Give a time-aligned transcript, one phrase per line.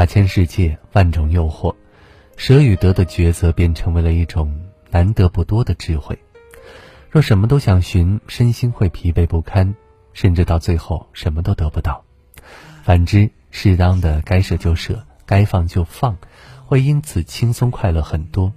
[0.00, 1.74] 大千世界，万种诱惑，
[2.38, 4.58] 舍与得的抉择便成为了一种
[4.90, 6.18] 难得不多的智慧。
[7.10, 9.74] 若什么都想寻，身心会疲惫不堪，
[10.14, 12.02] 甚至到最后什么都得不到。
[12.82, 16.16] 反之，适当的该舍就舍，该放就放，
[16.64, 18.54] 会因此轻松快乐很多。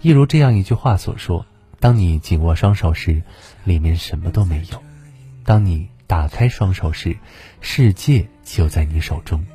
[0.00, 1.46] 一如这样一句话所说
[1.78, 3.22] ：“当你紧握双手时，
[3.62, 4.78] 里面什么都没有；
[5.44, 7.16] 当你打开双手时，
[7.60, 9.46] 世界就在你手中。”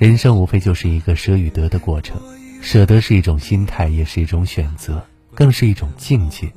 [0.00, 2.18] 人生无非就是一个舍与得的过程，
[2.62, 5.04] 舍得是一种心态，也是一种选择，
[5.34, 6.50] 更是一种境界。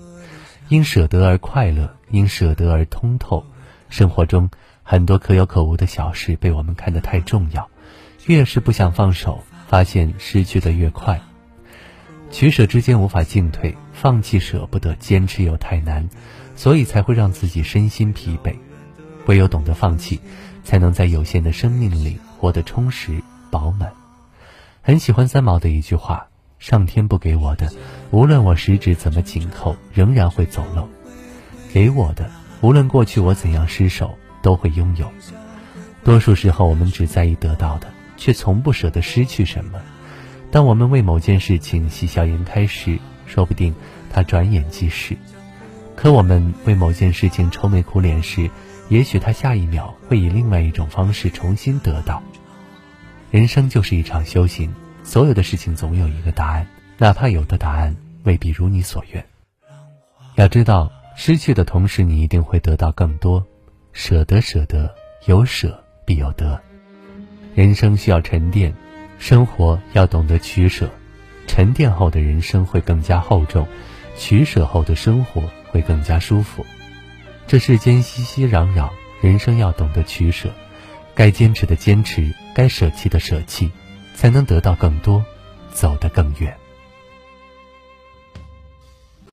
[0.70, 3.46] 因舍得而快乐，因舍得而通透。
[3.90, 4.50] 生活中
[4.82, 7.70] 很多可有可无的小事被我们看得太重要，
[8.28, 11.20] 越是不想放手，发现失去的越快。
[12.32, 16.08] 取舍之间无法进退，放弃舍不得，坚持又太难，
[16.56, 18.56] 所以才会让自己身心疲惫。
[19.26, 20.22] 唯有懂得放弃，
[20.64, 23.22] 才能在有限的生命里活得充实
[23.54, 23.94] 饱满。
[24.82, 27.72] 很喜欢三毛的一句话：“上天不给我的，
[28.10, 30.88] 无论我十指怎么紧扣，仍然会走漏；
[31.72, 35.08] 给我的，无论过去我怎样失手，都会拥有。”
[36.04, 37.88] 多数时候，我们只在意得到的，
[38.18, 39.80] 却从不舍得失去什么。
[40.50, 43.74] 当我们为某件事情喜笑颜开时，说不定
[44.12, 45.16] 它转眼即逝；
[45.96, 48.50] 可我们为某件事情愁眉苦脸时，
[48.90, 52.22] 也许它下一秒会以另外一种方式重新得到。
[53.34, 56.68] 人生就是一场修行，所有的事情总有一个答案，
[57.00, 57.96] 哪怕有的答案
[58.26, 59.26] 未必如你所愿。
[60.36, 63.44] 要知道，失去的同时，你一定会得到更多。
[63.92, 64.94] 舍得，舍得，
[65.26, 66.62] 有舍必有得。
[67.56, 68.72] 人生需要沉淀。
[69.18, 70.88] 生活要懂得取舍，
[71.48, 73.68] 沉淀后的人生会更加厚重，
[74.16, 76.64] 取舍后的生活会更加舒服。
[77.48, 78.92] 这世间熙熙攘攘，
[79.24, 80.52] 人生要懂得取舍，
[81.16, 83.72] 该坚持的坚持，该舍弃的舍弃，
[84.16, 85.24] 才能得到更多，
[85.72, 86.56] 走得更远。